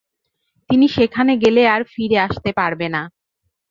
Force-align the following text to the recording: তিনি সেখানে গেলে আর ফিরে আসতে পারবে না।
তিনি 0.69 0.85
সেখানে 0.95 1.33
গেলে 1.43 1.63
আর 1.73 1.81
ফিরে 1.93 2.17
আসতে 2.27 2.49
পারবে 2.59 2.87
না। 2.95 3.01